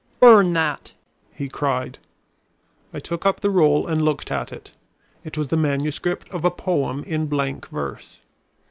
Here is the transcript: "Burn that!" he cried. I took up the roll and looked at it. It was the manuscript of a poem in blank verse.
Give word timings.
"Burn 0.19 0.53
that!" 0.53 0.95
he 1.31 1.47
cried. 1.47 1.99
I 2.91 2.97
took 2.99 3.23
up 3.23 3.41
the 3.41 3.51
roll 3.51 3.85
and 3.85 4.01
looked 4.01 4.31
at 4.31 4.51
it. 4.51 4.71
It 5.23 5.37
was 5.37 5.49
the 5.49 5.55
manuscript 5.57 6.27
of 6.31 6.43
a 6.43 6.49
poem 6.49 7.03
in 7.03 7.27
blank 7.27 7.67
verse. 7.67 8.19